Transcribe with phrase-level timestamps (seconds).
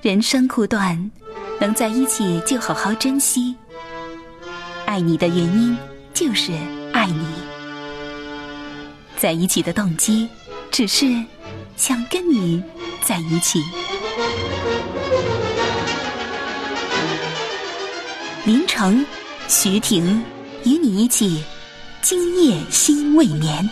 [0.00, 1.10] 人生苦短，
[1.60, 3.52] 能在一起就好好珍惜。
[4.86, 5.76] 爱你的原因
[6.14, 6.52] 就是
[6.92, 7.26] 爱你，
[9.16, 10.28] 在一起的动机
[10.70, 11.04] 只是
[11.76, 12.62] 想跟你
[13.02, 13.60] 在一起。
[18.44, 19.04] 林城、
[19.48, 20.22] 徐婷
[20.64, 21.42] 与你一起，
[22.02, 23.68] 今夜心未眠。